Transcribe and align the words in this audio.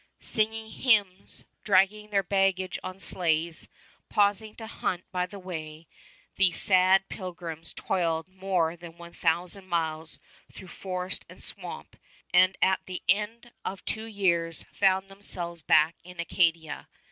Singing 0.19 0.71
hymns, 0.71 1.45
dragging 1.63 2.09
their 2.09 2.23
baggage 2.23 2.79
on 2.83 2.99
sleighs, 2.99 3.67
pausing 4.09 4.55
to 4.55 4.65
hunt 4.65 5.03
by 5.11 5.27
the 5.27 5.37
way, 5.37 5.85
these 6.37 6.59
sad 6.59 7.07
pilgrims 7.07 7.71
toiled 7.75 8.27
more 8.27 8.75
than 8.75 8.97
one 8.97 9.13
thousand 9.13 9.67
miles 9.67 10.17
through 10.51 10.69
forest 10.69 11.23
and 11.29 11.43
swamp, 11.43 11.95
and 12.33 12.57
at 12.63 12.83
the 12.87 13.03
end 13.07 13.51
of 13.63 13.85
two 13.85 14.05
years 14.05 14.65
found 14.73 15.07
themselves 15.07 15.61
back 15.61 15.95
in 16.03 16.19
Acadia. 16.19 16.87